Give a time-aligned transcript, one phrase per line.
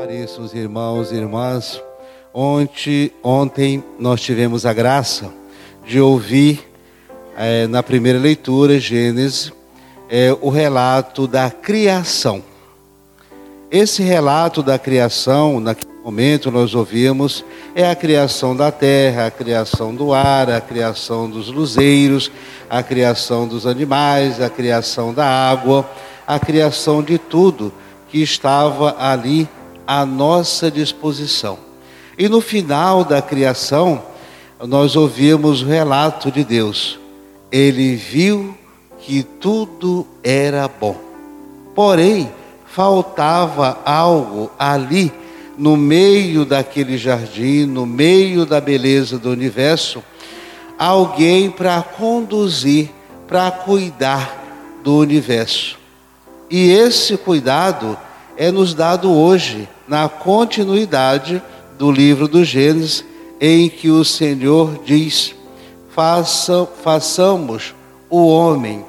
[0.00, 1.78] Caríssimos irmãos e irmãs,
[2.32, 5.30] ontem, ontem nós tivemos a graça
[5.86, 6.66] de ouvir
[7.36, 9.52] é, na primeira leitura, Gênesis,
[10.08, 12.42] é, o relato da criação.
[13.70, 17.44] Esse relato da criação, naquele momento nós ouvimos,
[17.74, 22.32] é a criação da terra, a criação do ar, a criação dos luzeiros,
[22.70, 25.86] a criação dos animais, a criação da água,
[26.26, 27.70] a criação de tudo
[28.08, 29.46] que estava ali
[29.90, 31.58] à nossa disposição.
[32.16, 34.00] E no final da criação,
[34.68, 36.96] nós ouvimos o relato de Deus.
[37.50, 38.56] Ele viu
[39.00, 40.96] que tudo era bom.
[41.74, 42.30] Porém,
[42.66, 45.12] faltava algo ali,
[45.58, 50.04] no meio daquele jardim, no meio da beleza do universo,
[50.78, 52.90] alguém para conduzir,
[53.26, 54.40] para cuidar
[54.84, 55.76] do universo.
[56.48, 57.98] E esse cuidado
[58.36, 61.42] é nos dado hoje, na continuidade
[61.76, 63.04] do livro do Gênesis,
[63.40, 65.34] em que o Senhor diz:
[65.90, 67.74] Faça, façamos
[68.08, 68.84] o homem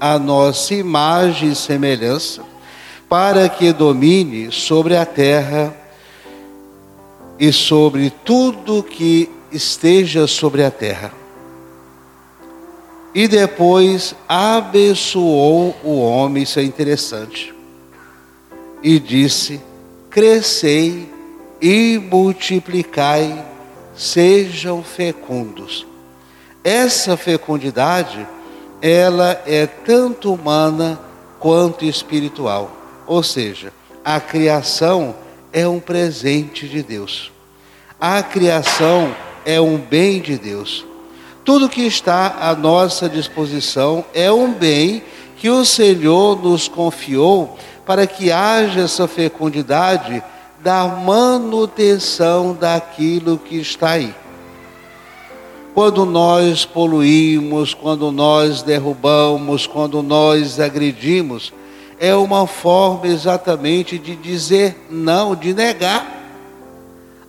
[0.00, 2.42] a nossa imagem e semelhança
[3.10, 5.76] para que domine sobre a terra
[7.38, 11.12] e sobre tudo que esteja sobre a terra.
[13.14, 17.54] E depois abençoou o homem, isso é interessante,
[18.82, 19.60] e disse:
[20.10, 21.08] Crescei
[21.60, 23.44] e multiplicai,
[23.94, 25.86] sejam fecundos.
[26.64, 28.26] Essa fecundidade,
[28.80, 31.00] ela é tanto humana
[31.38, 32.70] quanto espiritual.
[33.06, 33.72] Ou seja,
[34.04, 35.14] a criação
[35.52, 37.32] é um presente de Deus.
[38.00, 39.14] A criação
[39.44, 40.84] é um bem de Deus.
[41.44, 45.02] Tudo que está à nossa disposição é um bem
[45.38, 47.56] que o Senhor nos confiou
[47.88, 50.22] para que haja essa fecundidade
[50.62, 54.14] da manutenção daquilo que está aí.
[55.72, 61.50] Quando nós poluímos, quando nós derrubamos, quando nós agredimos,
[61.98, 66.14] é uma forma exatamente de dizer não, de negar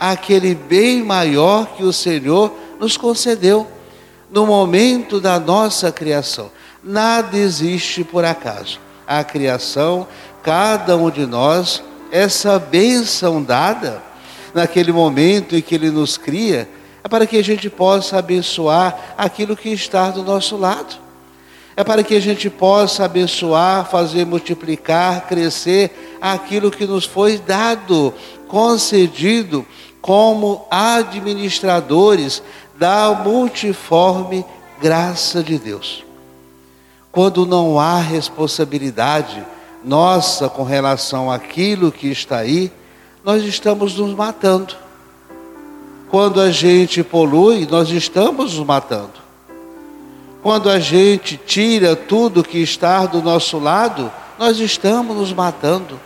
[0.00, 2.50] aquele bem maior que o Senhor
[2.80, 3.66] nos concedeu
[4.30, 6.50] no momento da nossa criação.
[6.82, 8.85] Nada existe por acaso.
[9.06, 10.06] A criação,
[10.42, 14.02] cada um de nós, essa bênção dada
[14.54, 16.68] naquele momento em que Ele nos cria,
[17.04, 21.06] é para que a gente possa abençoar aquilo que está do nosso lado
[21.76, 28.14] é para que a gente possa abençoar, fazer multiplicar, crescer aquilo que nos foi dado,
[28.48, 29.66] concedido
[30.00, 32.42] como administradores
[32.78, 34.42] da multiforme
[34.80, 36.05] graça de Deus.
[37.16, 39.42] Quando não há responsabilidade
[39.82, 42.70] nossa com relação àquilo que está aí,
[43.24, 44.74] nós estamos nos matando.
[46.10, 49.14] Quando a gente polui, nós estamos nos matando.
[50.42, 55.98] Quando a gente tira tudo que está do nosso lado, nós estamos nos matando.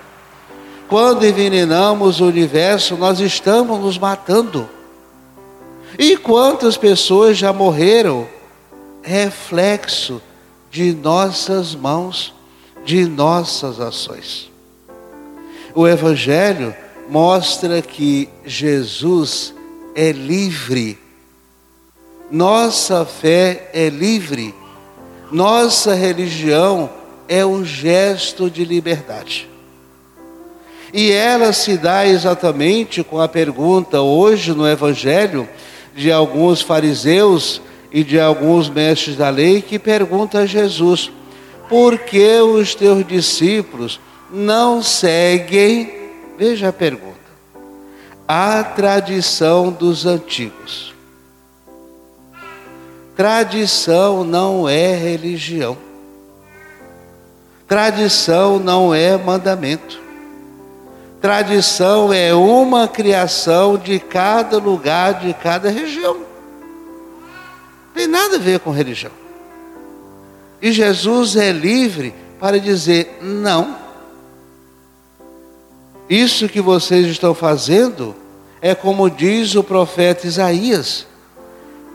[0.88, 4.71] Quando envenenamos o universo, nós estamos nos matando.
[5.98, 8.28] E quantas pessoas já morreram?
[9.03, 10.22] Reflexo
[10.70, 12.34] de nossas mãos,
[12.84, 14.50] de nossas ações.
[15.75, 16.75] O Evangelho
[17.08, 19.54] mostra que Jesus
[19.94, 20.98] é livre
[22.30, 24.54] nossa fé é livre,
[25.32, 26.88] nossa religião
[27.28, 29.48] é um gesto de liberdade.
[30.92, 35.48] E ela se dá exatamente com a pergunta hoje no Evangelho
[35.94, 37.60] de alguns fariseus
[37.91, 41.11] e de alguns mestres da lei que perguntam a Jesus:
[41.69, 45.93] por que os teus discípulos não seguem,
[46.39, 47.15] veja a pergunta,
[48.27, 50.95] a tradição dos antigos?
[53.17, 55.77] Tradição não é religião.
[57.69, 60.01] Tradição não é mandamento.
[61.21, 66.29] Tradição é uma criação de cada lugar, de cada região.
[68.10, 69.12] Nada a ver com religião.
[70.60, 73.77] E Jesus é livre para dizer: não.
[76.09, 78.16] Isso que vocês estão fazendo
[78.60, 81.07] é como diz o profeta Isaías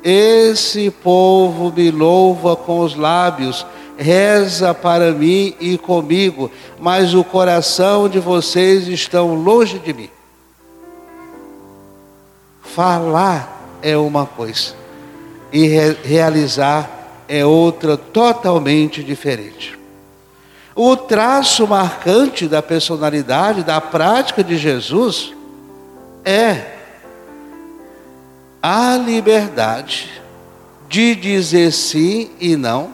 [0.07, 3.65] esse povo me louva com os lábios,
[3.97, 10.09] reza para mim e comigo, mas o coração de vocês estão longe de mim.
[12.61, 14.75] Falar é uma coisa
[15.55, 19.79] e re realizar é outra totalmente diferente.
[20.75, 25.33] O traço marcante da personalidade, da prática de Jesus,
[26.25, 26.73] é
[28.61, 30.21] a liberdade
[30.89, 32.89] de dizer sim e não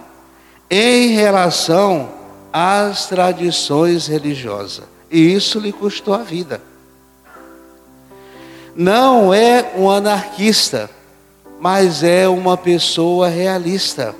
[0.69, 2.11] em relação
[2.53, 4.85] às tradições religiosas.
[5.09, 6.61] E isso lhe custou a vida.
[8.75, 10.91] Não é um anarquista,
[11.61, 14.15] mas é uma pessoa realista.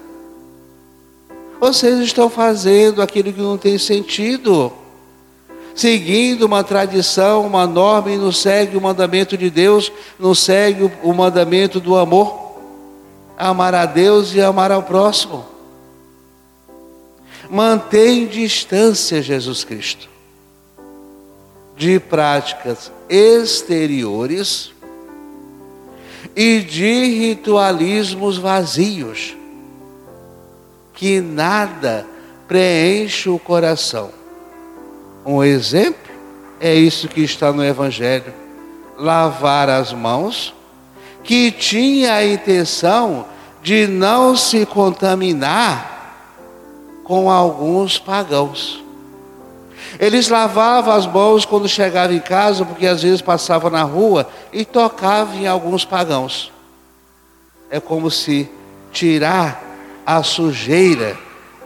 [1.59, 4.71] Vocês estão fazendo aquilo que não tem sentido,
[5.73, 11.13] seguindo uma tradição, uma norma e não segue o mandamento de Deus, não segue o
[11.13, 12.51] mandamento do amor.
[13.35, 15.43] Amar a Deus e amar ao próximo.
[17.49, 20.07] Mantém distância Jesus Cristo
[21.75, 24.71] de práticas exteriores
[26.35, 29.35] e de ritualismos vazios
[30.93, 32.05] que nada
[32.47, 34.11] preenche o coração.
[35.25, 36.11] Um exemplo
[36.59, 38.31] é isso que está no Evangelho:
[38.97, 40.53] lavar as mãos,
[41.23, 43.25] que tinha a intenção
[43.63, 45.91] de não se contaminar
[47.03, 48.83] com alguns pagãos.
[50.01, 54.65] Eles lavavam as mãos quando chegavam em casa, porque às vezes passavam na rua e
[54.65, 56.51] tocavam em alguns pagãos.
[57.69, 58.49] É como se
[58.91, 59.63] tirar
[60.03, 61.15] a sujeira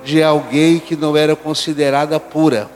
[0.04, 2.70] de alguém que não era considerada pura.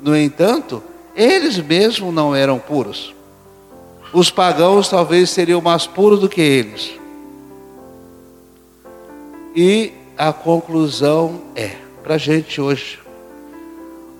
[0.00, 0.80] No entanto,
[1.16, 3.12] eles mesmos não eram puros.
[4.12, 6.92] Os pagãos talvez seriam mais puros do que eles.
[9.52, 11.72] E a conclusão é,
[12.04, 13.00] para a gente hoje,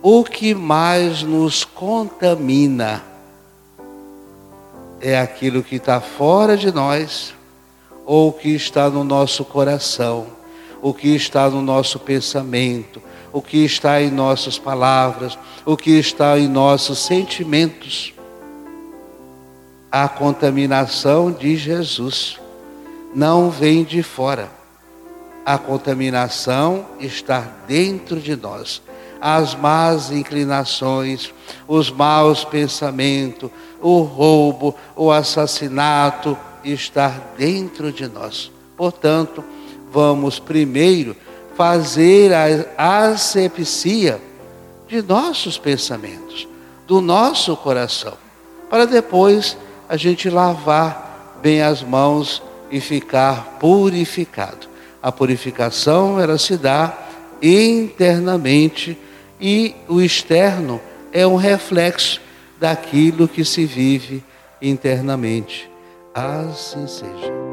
[0.08, 3.02] o que mais nos contamina
[5.00, 7.34] é aquilo que está fora de nós
[8.04, 10.36] ou que está no nosso coração
[10.80, 16.38] o que está no nosso pensamento, o que está em nossas palavras, o que está
[16.38, 18.14] em nossos sentimentos.
[19.90, 22.38] A contaminação de Jesus
[23.12, 24.48] não vem de fora.
[25.44, 28.80] A contaminação está dentro de nós.
[29.20, 31.32] As más inclinações,
[31.66, 38.50] os maus pensamentos, o roubo, o assassinato está dentro de nós.
[38.76, 39.42] Portanto,
[39.92, 41.16] vamos primeiro
[41.56, 42.32] fazer
[42.76, 44.20] a asepsia
[44.86, 46.46] de nossos pensamentos,
[46.86, 48.14] do nosso coração,
[48.68, 49.56] para depois
[49.88, 54.66] a gente lavar bem as mãos e ficar purificado.
[55.02, 56.96] A purificação ela se dá
[57.40, 58.98] internamente
[59.40, 60.80] e o externo
[61.12, 62.20] é um reflexo
[62.58, 64.24] daquilo que se vive
[64.60, 65.70] internamente.
[66.14, 67.45] Assim seja.